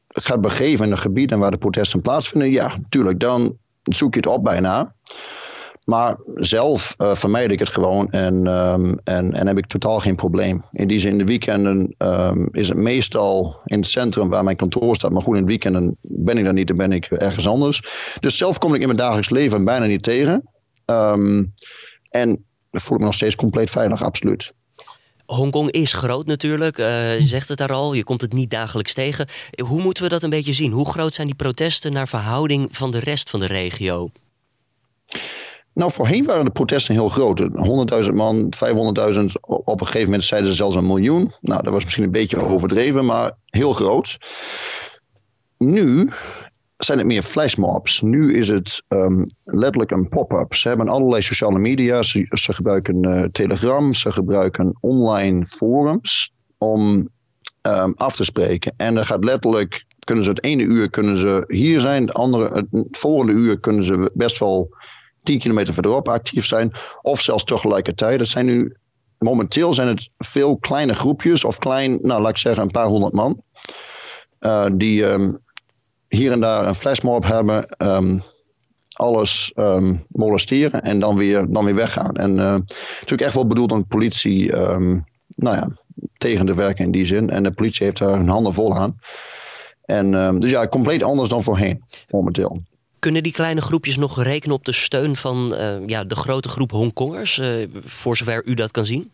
gaat 0.08 0.42
begeven 0.42 0.86
in 0.86 0.92
een 0.92 0.98
gebied 0.98 1.32
en 1.32 1.40
waar 1.40 1.52
de 1.52 1.58
protesten 1.58 2.02
plaatsvinden, 2.02 2.52
ja, 2.52 2.78
tuurlijk, 2.90 3.20
dan 3.20 3.58
zoek 3.84 4.14
je 4.14 4.20
het 4.20 4.30
op 4.30 4.44
bijna. 4.44 4.96
Maar 5.86 6.18
zelf 6.26 6.96
uh, 6.98 7.16
vermijd 7.16 7.52
ik 7.52 7.60
het 7.60 7.70
gewoon 7.70 8.12
en, 8.12 8.48
um, 8.48 9.00
en, 9.04 9.34
en 9.34 9.48
heb 9.48 9.58
ik 9.58 9.66
totaal 9.66 10.00
geen 10.00 10.16
probleem. 10.16 10.64
In 10.72 10.88
die 10.88 11.00
zin, 11.00 11.12
in 11.12 11.18
de 11.18 11.24
weekenden 11.24 11.96
um, 11.98 12.48
is 12.52 12.68
het 12.68 12.78
meestal 12.78 13.62
in 13.66 13.80
het 13.80 13.88
centrum 13.88 14.30
waar 14.30 14.44
mijn 14.44 14.56
kantoor 14.56 14.96
staat. 14.96 15.12
Maar 15.12 15.22
goed, 15.22 15.34
in 15.34 15.42
het 15.42 15.50
weekenden 15.50 15.98
ben 16.02 16.38
ik 16.38 16.44
daar 16.44 16.54
niet, 16.54 16.68
dan 16.68 16.78
ben 16.78 16.92
ik 16.92 17.06
ergens 17.06 17.48
anders. 17.48 17.82
Dus 18.20 18.38
zelf 18.38 18.58
kom 18.58 18.74
ik 18.74 18.80
in 18.80 18.86
mijn 18.86 18.98
dagelijks 18.98 19.30
leven 19.30 19.64
bijna 19.64 19.86
niet 19.86 20.04
tegen. 20.04 20.50
Um, 20.86 21.54
en 22.10 22.46
voel 22.72 22.94
ik 22.94 23.00
me 23.00 23.06
nog 23.06 23.14
steeds 23.14 23.36
compleet 23.36 23.70
veilig, 23.70 24.04
absoluut. 24.04 24.54
Hongkong 25.26 25.72
is 25.72 25.94
groot 25.94 26.26
natuurlijk, 26.26 26.78
uh, 26.78 27.20
je 27.20 27.28
zegt 27.28 27.48
het 27.48 27.58
daar 27.58 27.72
al, 27.72 27.94
je 27.94 28.04
komt 28.04 28.22
het 28.22 28.34
niet 28.34 28.50
dagelijks 28.50 28.94
tegen. 28.94 29.28
Hoe 29.66 29.82
moeten 29.82 30.04
we 30.04 30.10
dat 30.10 30.24
een 30.24 30.30
beetje 30.30 30.54
zien? 30.54 30.72
Hoe 30.72 30.90
groot 30.90 31.14
zijn 31.14 31.28
die 31.28 31.36
protesten 31.36 31.94
naar 31.94 32.08
verhouding 32.08 32.68
van 32.72 32.92
de 32.92 33.00
rest 33.00 33.30
van 33.30 33.40
de 33.40 33.48
regio? 33.48 34.12
Nou, 35.74 35.92
voorheen 35.92 36.26
waren 36.26 36.46
de 36.46 36.52
protesten 36.52 36.94
heel 36.94 37.10
groot. 37.10 37.42
100.000 38.06 38.14
man, 38.14 38.54
500.000, 38.56 39.24
op 39.42 39.80
een 39.80 39.86
gegeven 39.86 40.06
moment 40.06 40.24
zeiden 40.24 40.50
ze 40.50 40.56
zelfs 40.56 40.76
een 40.76 40.86
miljoen. 40.86 41.32
Nou, 41.42 41.64
dat 41.64 41.74
was 41.74 41.84
misschien 41.84 42.04
een 42.04 42.12
beetje 42.12 42.46
overdreven, 42.46 43.06
maar 43.06 43.32
heel 43.46 43.74
groot. 43.74 44.18
Nu 45.58 46.10
zijn 46.78 46.98
het 46.98 47.08
meer 47.08 47.24
flashmobs. 47.24 48.02
Nu 48.02 48.38
is 48.38 48.48
het 48.48 48.84
um, 48.88 49.24
letterlijk 49.44 49.92
een 49.92 50.10
pop-up. 50.10 50.54
Ze 50.54 50.68
hebben 50.68 50.90
allerlei 50.90 51.22
sociale 51.22 51.60
media. 51.60 52.02
Ze, 52.02 52.28
gebruiken 52.32 53.08
uh, 53.08 53.24
Telegram. 53.32 53.94
Ze 53.94 54.12
gebruiken 54.12 54.78
online 54.80 55.46
forums 55.46 56.34
om 56.58 57.10
um, 57.62 57.94
af 57.96 58.16
te 58.16 58.24
spreken. 58.24 58.74
En 58.78 58.98
er 58.98 59.06
gaat 59.06 59.24
letterlijk, 59.24 59.86
kunnen 60.00 60.24
ze 60.24 60.30
het 60.30 60.44
ene 60.44 60.64
uur 60.64 60.90
kunnen 60.90 61.18
ze 61.18 61.44
hier 61.48 61.80
zijn. 61.80 62.02
Het, 62.02 62.14
andere, 62.14 62.68
het 62.72 62.98
volgende 62.98 63.34
uur 63.34 63.60
kunnen 63.60 63.84
ze 63.84 64.12
best 64.14 64.40
wel 64.40 64.70
10 65.24 65.40
kilometer 65.40 65.74
verderop 65.74 66.08
actief 66.08 66.46
zijn. 66.46 66.72
Of 67.02 67.22
zelfs 67.22 67.44
tegelijkertijd. 67.44 68.20
Dat 68.20 68.28
zijn 68.28 68.46
nu, 68.46 68.76
momenteel 69.18 69.74
zijn 69.74 69.88
het 69.88 70.10
veel 70.18 70.58
kleine 70.58 70.94
groepjes. 70.94 71.44
Of 71.44 71.58
klein, 71.58 72.00
nou 72.02 72.22
laat 72.22 72.32
ik 72.32 72.38
zeggen 72.38 72.64
een 72.64 72.72
paar 72.72 72.86
honderd 72.86 73.14
man. 73.14 73.42
Uh, 74.40 74.66
die 74.74 75.06
um, 75.06 75.40
hier 76.08 76.32
en 76.32 76.40
daar 76.40 76.68
een 76.68 76.76
flashmob 76.76 77.26
hebben. 77.26 77.76
Um, 77.78 78.22
alles 78.94 79.52
um, 79.56 80.06
molesteren 80.08 80.82
en 80.82 81.00
dan 81.00 81.18
weer, 81.18 81.46
dan 81.50 81.66
weer 81.66 81.76
weggaan. 81.76 82.16
En 82.16 82.32
uh, 82.32 82.38
natuurlijk 82.38 83.22
echt 83.22 83.36
wel 83.36 83.48
bedoeld 83.48 83.72
om 83.72 83.88
politie 83.88 84.52
nou 85.36 85.56
ja, 85.56 85.68
tegen 86.18 86.46
te 86.46 86.54
werken 86.54 86.86
in 86.86 86.92
die 86.92 87.06
zin. 87.06 87.30
En 87.30 87.44
de 87.44 87.52
politie 87.52 87.86
heeft 87.86 87.98
daar 87.98 88.16
hun 88.16 88.30
handen 88.30 88.54
vol 88.54 88.78
aan. 88.78 89.00
En, 89.86 90.40
dus 90.40 90.52
ja, 90.52 90.68
compleet 90.68 91.04
anders 91.04 91.30
dan 91.30 91.44
voorheen, 91.44 91.84
momenteel. 92.10 92.62
Kunnen 93.04 93.24
die 93.24 93.32
kleine 93.32 93.62
groepjes 93.62 93.98
nog 93.98 94.24
rekenen 94.24 94.56
op 94.56 94.66
de 94.66 94.72
steun 94.72 95.16
van 95.16 95.54
uh, 95.54 95.76
ja, 95.86 96.04
de 96.04 96.16
grote 96.16 96.50
groep 96.50 96.72
Hongkongers, 96.72 97.38
uh, 97.38 97.68
voor 97.86 98.18
zover 98.18 98.46
u 98.46 98.54
dat 98.54 98.72
kan 98.72 98.86
zien? 98.86 99.12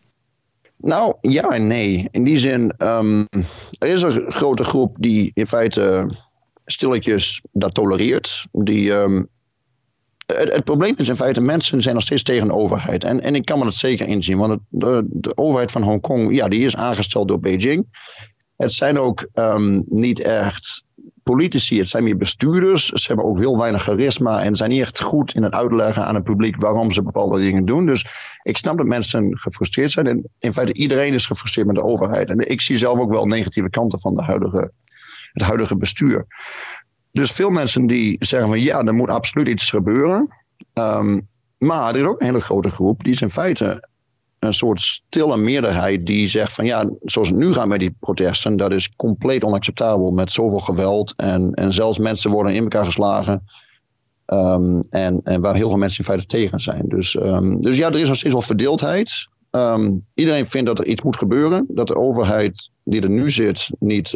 Nou, 0.76 1.14
ja 1.20 1.48
en 1.48 1.66
nee. 1.66 2.08
In 2.10 2.24
die 2.24 2.38
zin, 2.38 2.74
um, 2.78 3.26
er 3.78 3.88
is 3.88 4.02
een 4.02 4.32
grote 4.32 4.64
groep 4.64 4.96
die 5.00 5.30
in 5.34 5.46
feite 5.46 6.16
stilletjes 6.64 7.42
dat 7.52 7.74
tolereert. 7.74 8.46
Die, 8.52 8.92
um, 8.92 9.28
het, 10.26 10.64
probleem 10.64 10.94
is 10.96 11.08
in 11.08 11.16
feite, 11.16 11.40
mensen 11.40 11.82
zijn 11.82 11.94
nog 11.94 12.04
steeds 12.04 12.22
tegen 12.22 12.48
de 12.48 12.54
overheid. 12.54 13.04
En, 13.04 13.20
en 13.20 13.34
ik 13.34 13.44
kan 13.44 13.58
me 13.58 13.64
dat 13.64 13.74
zeker 13.74 14.06
inzien, 14.06 14.38
want 14.38 14.60
de, 14.68 15.06
de, 15.08 15.36
overheid 15.36 15.70
van 15.70 15.82
Hongkong, 15.82 16.36
ja, 16.36 16.48
die 16.48 16.64
is 16.64 16.76
aangesteld 16.76 17.28
door 17.28 17.40
Beijing. 17.40 17.86
Het 18.56 18.72
zijn 18.72 18.98
ook 18.98 19.28
um, 19.34 19.84
niet 19.88 20.20
echt 20.20 20.84
politici, 21.30 21.78
het 21.78 21.88
zijn 21.88 22.04
meer 22.04 22.16
bestuurders. 22.16 22.86
Ze 22.86 23.06
hebben 23.06 23.26
ook 23.26 23.38
heel 23.38 23.58
weinig 23.58 23.82
charisma 23.82 24.42
en 24.42 24.56
zijn 24.56 24.70
niet 24.70 24.80
echt 24.80 25.00
goed 25.00 25.34
in 25.34 25.42
het 25.42 25.52
uitleggen 25.52 26.06
aan 26.06 26.14
het 26.14 26.24
publiek 26.24 26.60
waarom 26.60 26.92
ze 26.92 27.02
bepaalde 27.02 27.38
dingen 27.38 27.64
doen. 27.64 27.86
Dus 27.86 28.06
ik 28.42 28.56
snap 28.56 28.76
dat 28.76 28.86
mensen 28.86 29.38
gefrustreerd 29.38 29.90
zijn. 29.90 30.06
En 30.06 30.28
in 30.38 30.52
feite 30.52 30.72
iedereen 30.72 31.12
is 31.12 31.26
gefrustreerd 31.26 31.66
met 31.66 31.76
de 31.76 31.84
overheid. 31.84 32.28
En 32.28 32.38
ik 32.38 32.60
zie 32.60 32.76
zelf 32.76 32.98
ook 32.98 33.10
wel 33.10 33.24
negatieve 33.24 33.70
kanten 33.70 34.00
van 34.00 34.14
de 34.14 34.22
huidige, 34.22 34.72
het 35.32 35.42
huidige 35.42 35.76
bestuur. 35.76 36.26
Dus 37.12 37.32
veel 37.32 37.50
mensen 37.50 37.86
die 37.86 38.16
zeggen 38.18 38.48
van 38.48 38.60
ja, 38.60 38.82
er 38.82 38.94
moet 38.94 39.08
absoluut 39.08 39.48
iets 39.48 39.70
gebeuren. 39.70 40.28
Um, 40.74 41.28
maar 41.58 41.94
er 41.94 42.00
is 42.00 42.06
ook 42.06 42.20
een 42.20 42.26
hele 42.26 42.40
grote 42.40 42.70
groep 42.70 43.04
die 43.04 43.12
is 43.12 43.22
in 43.22 43.30
feite 43.30 43.88
een 44.40 44.54
soort 44.54 44.80
stille 44.80 45.36
meerderheid 45.36 46.06
die 46.06 46.28
zegt 46.28 46.52
van 46.52 46.64
ja, 46.64 46.90
zoals 47.00 47.28
het 47.28 47.36
nu 47.36 47.52
gaat 47.52 47.66
met 47.66 47.80
die 47.80 47.96
protesten, 48.00 48.56
dat 48.56 48.72
is 48.72 48.96
compleet 48.96 49.44
onacceptabel 49.44 50.10
met 50.10 50.32
zoveel 50.32 50.58
geweld 50.58 51.14
en, 51.16 51.54
en 51.54 51.72
zelfs 51.72 51.98
mensen 51.98 52.30
worden 52.30 52.54
in 52.54 52.62
elkaar 52.62 52.84
geslagen. 52.84 53.42
Um, 54.26 54.80
en, 54.80 55.20
en 55.24 55.40
waar 55.40 55.54
heel 55.54 55.68
veel 55.68 55.78
mensen 55.78 55.98
in 55.98 56.04
feite 56.04 56.26
tegen 56.26 56.60
zijn. 56.60 56.84
Dus, 56.88 57.14
um, 57.14 57.62
dus 57.62 57.76
ja, 57.76 57.88
er 57.88 58.00
is 58.00 58.08
nog 58.08 58.16
steeds 58.16 58.32
wel 58.34 58.42
verdeeldheid. 58.42 59.28
Um, 59.50 60.06
iedereen 60.14 60.46
vindt 60.46 60.66
dat 60.66 60.78
er 60.78 60.86
iets 60.86 61.02
moet 61.02 61.16
gebeuren. 61.16 61.66
Dat 61.68 61.86
de 61.86 61.96
overheid 61.96 62.70
die 62.84 63.00
er 63.00 63.10
nu 63.10 63.30
zit 63.30 63.70
niet 63.78 64.14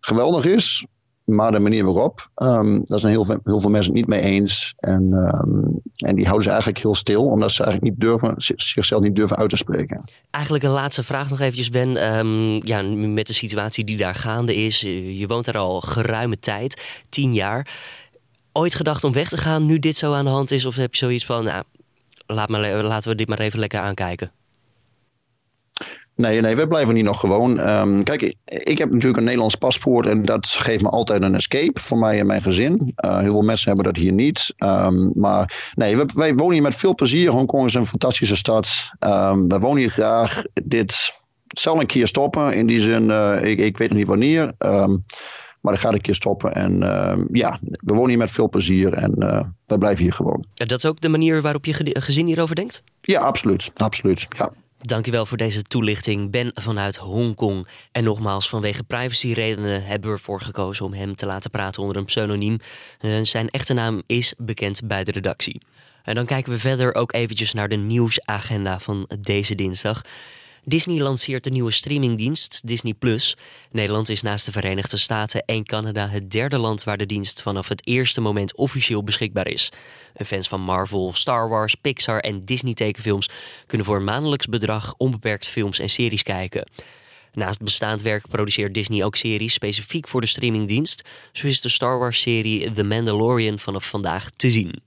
geweldig 0.00 0.44
is. 0.44 0.86
Maar 1.28 1.52
de 1.52 1.58
manier 1.58 1.84
waarop, 1.84 2.30
um, 2.36 2.80
daar 2.84 2.98
zijn 2.98 3.12
heel 3.12 3.24
veel, 3.24 3.38
heel 3.44 3.60
veel 3.60 3.70
mensen 3.70 3.92
het 3.92 4.00
niet 4.00 4.08
mee 4.08 4.20
eens. 4.20 4.74
En, 4.76 5.12
um, 5.12 5.80
en 5.96 6.14
die 6.14 6.24
houden 6.24 6.44
ze 6.44 6.50
eigenlijk 6.50 6.82
heel 6.82 6.94
stil, 6.94 7.24
omdat 7.24 7.52
ze 7.52 7.62
eigenlijk 7.64 7.92
niet 7.92 8.00
durven, 8.00 8.34
zichzelf 8.56 9.02
niet 9.02 9.16
durven 9.16 9.36
uit 9.36 9.50
te 9.50 9.56
spreken. 9.56 10.04
Eigenlijk 10.30 10.64
een 10.64 10.70
laatste 10.70 11.02
vraag 11.02 11.30
nog 11.30 11.40
eventjes, 11.40 11.70
Ben. 11.70 12.16
Um, 12.18 12.66
ja, 12.66 12.82
met 12.82 13.26
de 13.26 13.32
situatie 13.32 13.84
die 13.84 13.96
daar 13.96 14.14
gaande 14.14 14.54
is. 14.54 14.80
Je 14.80 15.24
woont 15.28 15.44
daar 15.44 15.58
al 15.58 15.80
geruime 15.80 16.38
tijd, 16.38 17.02
tien 17.08 17.34
jaar. 17.34 17.76
Ooit 18.52 18.74
gedacht 18.74 19.04
om 19.04 19.12
weg 19.12 19.28
te 19.28 19.38
gaan 19.38 19.66
nu 19.66 19.78
dit 19.78 19.96
zo 19.96 20.12
aan 20.12 20.24
de 20.24 20.30
hand 20.30 20.50
is? 20.50 20.64
Of 20.64 20.74
heb 20.74 20.94
je 20.94 20.98
zoiets 20.98 21.26
van, 21.26 21.44
nou, 21.44 21.62
laat 22.26 22.48
laten 22.48 23.10
we 23.10 23.16
dit 23.16 23.28
maar 23.28 23.38
even 23.38 23.58
lekker 23.58 23.80
aankijken? 23.80 24.32
Nee, 26.18 26.40
nee, 26.40 26.56
we 26.56 26.68
blijven 26.68 26.94
hier 26.94 27.04
nog 27.04 27.20
gewoon. 27.20 27.68
Um, 27.68 28.02
kijk, 28.02 28.22
ik 28.44 28.78
heb 28.78 28.90
natuurlijk 28.90 29.16
een 29.16 29.24
Nederlands 29.24 29.54
paspoort 29.54 30.06
en 30.06 30.24
dat 30.24 30.46
geeft 30.46 30.82
me 30.82 30.88
altijd 30.88 31.22
een 31.22 31.34
escape 31.34 31.80
voor 31.80 31.98
mij 31.98 32.18
en 32.18 32.26
mijn 32.26 32.42
gezin. 32.42 32.94
Uh, 33.04 33.18
heel 33.18 33.30
veel 33.30 33.42
mensen 33.42 33.66
hebben 33.66 33.84
dat 33.86 34.02
hier 34.02 34.12
niet. 34.12 34.54
Um, 34.58 35.12
maar 35.14 35.72
nee, 35.74 35.96
we, 35.96 36.08
wij 36.14 36.34
wonen 36.34 36.52
hier 36.52 36.62
met 36.62 36.74
veel 36.74 36.94
plezier. 36.94 37.30
Hongkong 37.30 37.66
is 37.66 37.74
een 37.74 37.86
fantastische 37.86 38.36
stad. 38.36 38.90
Um, 39.00 39.48
we 39.48 39.58
wonen 39.58 39.78
hier 39.78 39.90
graag. 39.90 40.42
Dit 40.64 41.12
zal 41.46 41.80
een 41.80 41.86
keer 41.86 42.06
stoppen. 42.06 42.52
In 42.52 42.66
die 42.66 42.80
zin, 42.80 43.08
uh, 43.08 43.42
ik, 43.42 43.58
ik 43.58 43.78
weet 43.78 43.88
nog 43.88 43.98
niet 43.98 44.08
wanneer. 44.08 44.54
maar 45.60 45.72
dat 45.72 45.78
gaat 45.78 45.92
een 45.92 46.00
keer 46.00 46.14
stoppen. 46.14 46.54
En 46.54 46.78
ja, 47.32 47.58
we 47.60 47.94
wonen 47.94 48.08
hier 48.08 48.18
met 48.18 48.30
veel 48.30 48.48
plezier 48.48 48.92
en 48.92 49.14
uh, 49.18 49.40
we 49.66 49.78
blijven 49.78 50.04
hier 50.04 50.12
gewoon. 50.12 50.44
En 50.54 50.68
dat 50.68 50.78
is 50.78 50.86
ook 50.86 51.00
de 51.00 51.08
manier 51.08 51.42
waarop 51.42 51.64
je 51.64 52.00
gezin 52.00 52.26
hierover 52.26 52.54
denkt? 52.54 52.82
Ja, 53.00 53.20
absoluut. 53.20 53.70
absoluut 53.74 54.26
ja. 54.36 54.52
Dankjewel 54.78 55.26
voor 55.26 55.36
deze 55.36 55.62
toelichting. 55.62 56.30
Ben 56.30 56.50
vanuit 56.54 56.96
Hongkong. 56.96 57.66
En 57.92 58.04
nogmaals, 58.04 58.48
vanwege 58.48 58.82
privacyredenen 58.82 59.84
hebben 59.84 60.10
we 60.10 60.16
ervoor 60.16 60.40
gekozen 60.40 60.84
om 60.84 60.92
hem 60.92 61.14
te 61.14 61.26
laten 61.26 61.50
praten 61.50 61.82
onder 61.82 61.96
een 61.96 62.04
pseudoniem. 62.04 62.58
Uh, 63.00 63.20
zijn 63.22 63.48
echte 63.48 63.72
naam 63.72 64.02
is 64.06 64.34
bekend 64.36 64.80
bij 64.84 65.04
de 65.04 65.12
redactie. 65.12 65.60
En 66.02 66.14
dan 66.14 66.26
kijken 66.26 66.52
we 66.52 66.58
verder 66.58 66.94
ook 66.94 67.12
eventjes 67.12 67.52
naar 67.52 67.68
de 67.68 67.76
nieuwsagenda 67.76 68.78
van 68.78 69.08
deze 69.20 69.54
dinsdag. 69.54 70.02
Disney 70.68 71.00
lanceert 71.00 71.44
de 71.44 71.50
nieuwe 71.50 71.70
streamingdienst 71.70 72.66
Disney 72.66 72.94
Plus. 72.94 73.36
Nederland 73.70 74.08
is 74.08 74.22
naast 74.22 74.44
de 74.44 74.52
Verenigde 74.52 74.96
Staten 74.96 75.44
en 75.44 75.64
Canada 75.64 76.08
het 76.08 76.30
derde 76.30 76.58
land 76.58 76.84
waar 76.84 76.96
de 76.96 77.06
dienst 77.06 77.42
vanaf 77.42 77.68
het 77.68 77.86
eerste 77.86 78.20
moment 78.20 78.56
officieel 78.56 79.04
beschikbaar 79.04 79.46
is. 79.46 79.72
fans 80.26 80.48
van 80.48 80.60
Marvel, 80.60 81.12
Star 81.12 81.48
Wars, 81.48 81.74
Pixar 81.74 82.20
en 82.20 82.44
Disney 82.44 82.74
tekenfilms 82.74 83.28
kunnen 83.66 83.86
voor 83.86 83.96
een 83.96 84.04
maandelijks 84.04 84.46
bedrag 84.46 84.94
onbeperkt 84.96 85.48
films 85.48 85.78
en 85.78 85.90
series 85.90 86.22
kijken. 86.22 86.68
Naast 87.32 87.62
bestaand 87.62 88.02
werk 88.02 88.28
produceert 88.28 88.74
Disney 88.74 89.04
ook 89.04 89.16
series 89.16 89.52
specifiek 89.52 90.08
voor 90.08 90.20
de 90.20 90.26
streamingdienst. 90.26 91.02
Zo 91.32 91.46
is 91.46 91.60
de 91.60 91.68
Star 91.68 91.98
Wars-serie 91.98 92.72
The 92.72 92.84
Mandalorian 92.84 93.58
vanaf 93.58 93.88
vandaag 93.88 94.30
te 94.30 94.50
zien. 94.50 94.82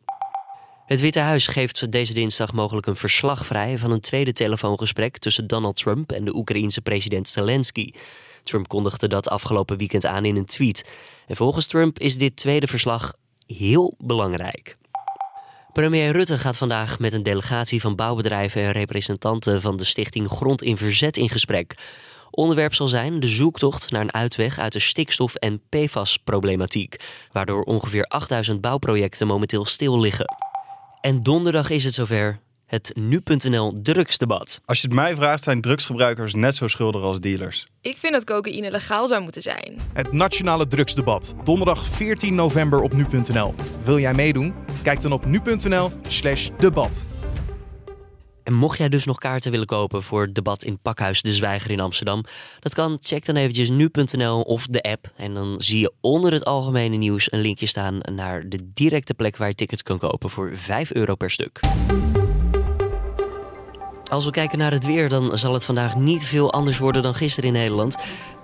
Het 0.91 1.00
Witte 1.00 1.19
Huis 1.19 1.48
geeft 1.48 1.91
deze 1.91 2.13
dinsdag 2.13 2.53
mogelijk 2.53 2.88
een 2.88 2.95
verslag 2.95 3.45
vrij 3.45 3.77
van 3.77 3.91
een 3.91 4.00
tweede 4.00 4.33
telefoongesprek 4.33 5.17
tussen 5.17 5.48
Donald 5.48 5.75
Trump 5.75 6.12
en 6.12 6.25
de 6.25 6.36
Oekraïense 6.36 6.81
president 6.81 7.29
Zelensky. 7.29 7.91
Trump 8.43 8.67
kondigde 8.67 9.07
dat 9.07 9.29
afgelopen 9.29 9.77
weekend 9.77 10.05
aan 10.05 10.25
in 10.25 10.36
een 10.36 10.45
tweet. 10.45 10.89
En 11.27 11.36
volgens 11.36 11.67
Trump 11.67 12.00
is 12.00 12.17
dit 12.17 12.36
tweede 12.36 12.67
verslag 12.67 13.13
heel 13.45 13.95
belangrijk. 13.98 14.77
Premier 15.74 16.12
Rutte 16.12 16.38
gaat 16.38 16.57
vandaag 16.57 17.00
met 17.00 17.13
een 17.13 17.24
delegatie 17.24 17.81
van 17.81 17.95
bouwbedrijven 17.95 18.62
en 18.62 18.71
representanten 18.71 19.62
van 19.62 19.77
de 19.77 19.83
stichting 19.83 20.27
Grond 20.27 20.62
in 20.62 20.77
Verzet 20.77 21.17
in 21.17 21.29
gesprek. 21.29 21.75
Onderwerp 22.31 22.74
zal 22.74 22.88
zijn 22.88 23.19
de 23.19 23.27
zoektocht 23.27 23.91
naar 23.91 24.01
een 24.01 24.13
uitweg 24.13 24.60
uit 24.60 24.74
de 24.74 24.79
stikstof- 24.79 25.36
en 25.36 25.62
PFAS-problematiek, 25.69 26.95
waardoor 27.31 27.63
ongeveer 27.63 28.05
8000 28.05 28.62
bouwprojecten 28.62 29.27
momenteel 29.27 29.65
stil 29.65 30.00
liggen. 30.00 30.50
En 31.01 31.24
donderdag 31.24 31.70
is 31.70 31.84
het 31.84 31.93
zover. 31.93 32.39
Het 32.65 32.91
nu.nl 32.96 33.79
drugsdebat. 33.81 34.62
Als 34.65 34.81
je 34.81 34.88
het 34.88 34.96
mij 34.96 35.15
vraagt, 35.15 35.43
zijn 35.43 35.62
drugsgebruikers 35.62 36.34
net 36.34 36.55
zo 36.55 36.67
schuldig 36.67 37.01
als 37.01 37.20
dealers. 37.20 37.65
Ik 37.81 37.98
vind 37.98 38.13
dat 38.13 38.24
cocaïne 38.24 38.72
legaal 38.72 39.08
zou 39.08 39.22
moeten 39.22 39.41
zijn. 39.41 39.77
Het 39.93 40.12
nationale 40.12 40.67
drugsdebat. 40.67 41.36
Donderdag 41.43 41.86
14 41.88 42.36
november 42.36 42.81
op 42.81 42.93
nu.nl. 42.93 43.55
Wil 43.84 44.00
jij 44.00 44.13
meedoen? 44.13 44.53
Kijk 44.84 45.01
dan 45.01 45.12
op 45.12 45.25
nu.nl/slash 45.25 46.50
debat. 46.58 47.08
En 48.43 48.53
mocht 48.53 48.77
jij 48.77 48.89
dus 48.89 49.05
nog 49.05 49.17
kaarten 49.17 49.51
willen 49.51 49.65
kopen 49.65 50.03
voor 50.03 50.21
het 50.21 50.36
debat 50.36 50.63
in 50.63 50.79
Pakhuis 50.79 51.21
De 51.21 51.33
Zwijger 51.33 51.71
in 51.71 51.79
Amsterdam, 51.79 52.24
dat 52.60 52.74
kan. 52.74 52.98
Check 53.01 53.25
dan 53.25 53.36
eventjes 53.36 53.69
nu.nl 53.69 54.41
of 54.41 54.67
de 54.67 54.81
app. 54.81 55.12
En 55.15 55.33
dan 55.33 55.55
zie 55.57 55.79
je 55.79 55.93
onder 56.01 56.33
het 56.33 56.45
algemene 56.45 56.95
nieuws 56.95 57.31
een 57.31 57.41
linkje 57.41 57.65
staan 57.65 58.00
naar 58.13 58.50
de 58.50 58.71
directe 58.74 59.13
plek 59.13 59.38
waar 59.38 59.48
je 59.48 59.55
tickets 59.55 59.83
kan 59.83 60.00
kopen 60.00 60.29
voor 60.29 60.51
5 60.53 60.91
euro 60.93 61.15
per 61.15 61.31
stuk. 61.31 61.60
Als 64.12 64.25
we 64.25 64.31
kijken 64.31 64.57
naar 64.57 64.71
het 64.71 64.86
weer, 64.86 65.10
dan 65.10 65.38
zal 65.38 65.53
het 65.53 65.65
vandaag 65.65 65.95
niet 65.95 66.25
veel 66.25 66.53
anders 66.53 66.77
worden 66.77 67.01
dan 67.01 67.15
gisteren 67.15 67.50
in 67.50 67.55
Nederland. 67.55 67.95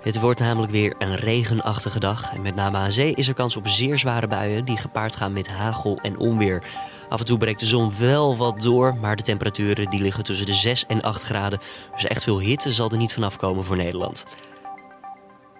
Het 0.02 0.20
wordt 0.20 0.40
namelijk 0.40 0.72
weer 0.72 0.94
een 0.98 1.16
regenachtige 1.16 2.00
dag. 2.00 2.32
En 2.32 2.42
met 2.42 2.54
name 2.54 2.76
aan 2.76 2.92
zee 2.92 3.14
is 3.14 3.28
er 3.28 3.34
kans 3.34 3.56
op 3.56 3.68
zeer 3.68 3.98
zware 3.98 4.26
buien 4.26 4.64
die 4.64 4.76
gepaard 4.76 5.16
gaan 5.16 5.32
met 5.32 5.48
hagel 5.48 5.98
en 6.02 6.18
onweer. 6.18 6.62
Af 7.08 7.18
en 7.18 7.24
toe 7.24 7.38
breekt 7.38 7.60
de 7.60 7.66
zon 7.66 7.92
wel 7.98 8.36
wat 8.36 8.62
door, 8.62 8.96
maar 9.00 9.16
de 9.16 9.22
temperaturen 9.22 9.90
die 9.90 10.00
liggen 10.00 10.24
tussen 10.24 10.46
de 10.46 10.54
6 10.54 10.86
en 10.86 11.02
8 11.02 11.22
graden. 11.22 11.58
Dus 11.92 12.04
echt 12.04 12.24
veel 12.24 12.40
hitte 12.40 12.72
zal 12.72 12.90
er 12.90 12.96
niet 12.96 13.12
vanaf 13.12 13.36
komen 13.36 13.64
voor 13.64 13.76
Nederland. 13.76 14.24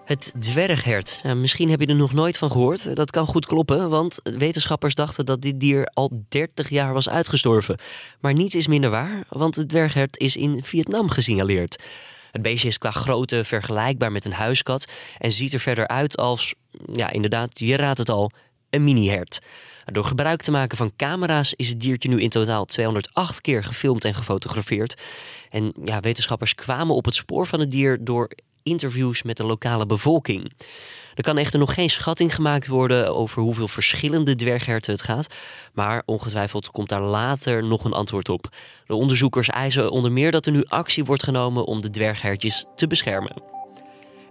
Het 0.05 0.33
dwerghert. 0.39 1.21
misschien 1.23 1.69
heb 1.69 1.79
je 1.79 1.87
er 1.87 1.95
nog 1.95 2.13
nooit 2.13 2.37
van 2.37 2.51
gehoord. 2.51 2.95
Dat 2.95 3.11
kan 3.11 3.25
goed 3.25 3.45
kloppen, 3.45 3.89
want 3.89 4.19
wetenschappers 4.23 4.95
dachten 4.95 5.25
dat 5.25 5.41
dit 5.41 5.59
dier 5.59 5.85
al 5.93 6.23
30 6.29 6.69
jaar 6.69 6.93
was 6.93 7.09
uitgestorven. 7.09 7.77
Maar 8.19 8.33
niets 8.33 8.55
is 8.55 8.67
minder 8.67 8.89
waar, 8.89 9.23
want 9.29 9.55
het 9.55 9.69
dwerghert 9.69 10.17
is 10.17 10.37
in 10.37 10.63
Vietnam 10.63 11.09
gesignaleerd. 11.09 11.83
Het 12.31 12.41
beestje 12.41 12.67
is 12.67 12.77
qua 12.77 12.91
grootte 12.91 13.43
vergelijkbaar 13.43 14.11
met 14.11 14.25
een 14.25 14.33
huiskat 14.33 14.87
en 15.17 15.31
ziet 15.31 15.53
er 15.53 15.59
verder 15.59 15.87
uit 15.87 16.17
als, 16.17 16.53
ja, 16.93 17.11
inderdaad, 17.11 17.59
je 17.59 17.75
raadt 17.75 17.99
het 17.99 18.09
al, 18.09 18.31
een 18.69 18.83
mini-hert. 18.83 19.39
Door 19.85 20.05
gebruik 20.05 20.41
te 20.41 20.51
maken 20.51 20.77
van 20.77 20.91
camera's 20.95 21.53
is 21.55 21.69
het 21.69 21.79
diertje 21.81 22.09
nu 22.09 22.21
in 22.21 22.29
totaal 22.29 22.65
208 22.65 23.41
keer 23.41 23.63
gefilmd 23.63 24.05
en 24.05 24.13
gefotografeerd. 24.13 25.01
En 25.49 25.73
ja, 25.83 25.99
wetenschappers 25.99 26.55
kwamen 26.55 26.95
op 26.95 27.05
het 27.05 27.15
spoor 27.15 27.47
van 27.47 27.59
het 27.59 27.71
dier 27.71 27.97
door 28.01 28.29
interviews 28.63 29.23
met 29.23 29.37
de 29.37 29.45
lokale 29.45 29.85
bevolking. 29.85 30.51
Er 31.15 31.23
kan 31.23 31.37
echter 31.37 31.59
nog 31.59 31.73
geen 31.73 31.89
schatting 31.89 32.35
gemaakt 32.35 32.67
worden 32.67 33.15
over 33.15 33.41
hoeveel 33.41 33.67
verschillende 33.67 34.35
dwergherten 34.35 34.93
het 34.93 35.01
gaat, 35.01 35.27
maar 35.73 36.01
ongetwijfeld 36.05 36.71
komt 36.71 36.89
daar 36.89 37.01
later 37.01 37.63
nog 37.63 37.83
een 37.83 37.93
antwoord 37.93 38.29
op. 38.29 38.49
De 38.85 38.95
onderzoekers 38.95 39.49
eisen 39.49 39.91
onder 39.91 40.11
meer 40.11 40.31
dat 40.31 40.45
er 40.45 40.51
nu 40.51 40.63
actie 40.67 41.05
wordt 41.05 41.23
genomen 41.23 41.65
om 41.65 41.81
de 41.81 41.89
dwerghertjes 41.89 42.65
te 42.75 42.87
beschermen. 42.87 43.58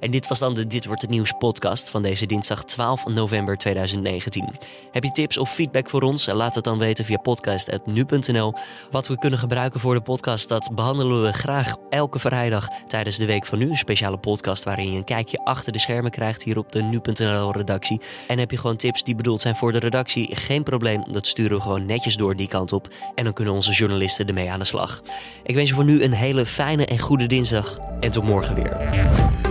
En 0.00 0.10
dit 0.10 0.28
was 0.28 0.38
dan 0.38 0.54
de 0.54 0.66
Dit 0.66 0.84
wordt 0.84 1.02
het 1.02 1.10
nieuws 1.10 1.32
podcast 1.38 1.90
van 1.90 2.02
deze 2.02 2.26
dinsdag 2.26 2.64
12 2.64 3.06
november 3.06 3.56
2019. 3.56 4.54
Heb 4.92 5.04
je 5.04 5.10
tips 5.10 5.38
of 5.38 5.52
feedback 5.52 5.90
voor 5.90 6.02
ons? 6.02 6.26
Laat 6.26 6.54
het 6.54 6.64
dan 6.64 6.78
weten 6.78 7.04
via 7.04 7.16
podcast.nu.nl. 7.16 8.54
Wat 8.90 9.08
we 9.08 9.18
kunnen 9.18 9.38
gebruiken 9.38 9.80
voor 9.80 9.94
de 9.94 10.00
podcast, 10.00 10.48
dat 10.48 10.70
behandelen 10.74 11.22
we 11.22 11.32
graag 11.32 11.76
elke 11.90 12.18
vrijdag 12.18 12.68
tijdens 12.86 13.16
de 13.16 13.26
Week 13.26 13.46
van 13.46 13.58
Nu. 13.58 13.70
Een 13.70 13.76
speciale 13.76 14.16
podcast 14.16 14.64
waarin 14.64 14.92
je 14.92 14.98
een 14.98 15.04
kijkje 15.04 15.44
achter 15.44 15.72
de 15.72 15.78
schermen 15.78 16.10
krijgt 16.10 16.42
hier 16.42 16.58
op 16.58 16.72
de 16.72 16.82
Nu.nl 16.82 17.52
redactie. 17.52 18.00
En 18.26 18.38
heb 18.38 18.50
je 18.50 18.58
gewoon 18.58 18.76
tips 18.76 19.04
die 19.04 19.14
bedoeld 19.14 19.40
zijn 19.40 19.56
voor 19.56 19.72
de 19.72 19.78
redactie? 19.78 20.36
Geen 20.36 20.62
probleem, 20.62 21.04
dat 21.12 21.26
sturen 21.26 21.56
we 21.56 21.62
gewoon 21.62 21.86
netjes 21.86 22.16
door 22.16 22.36
die 22.36 22.48
kant 22.48 22.72
op. 22.72 22.88
En 23.14 23.24
dan 23.24 23.32
kunnen 23.32 23.54
onze 23.54 23.72
journalisten 23.72 24.26
ermee 24.26 24.50
aan 24.50 24.58
de 24.58 24.64
slag. 24.64 25.02
Ik 25.42 25.54
wens 25.54 25.68
je 25.68 25.74
voor 25.74 25.84
nu 25.84 26.02
een 26.02 26.12
hele 26.12 26.46
fijne 26.46 26.86
en 26.86 26.98
goede 26.98 27.26
dinsdag. 27.26 27.78
En 28.00 28.10
tot 28.10 28.24
morgen 28.24 28.54
weer. 28.54 29.47